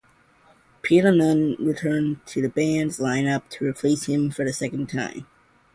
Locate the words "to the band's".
2.25-2.99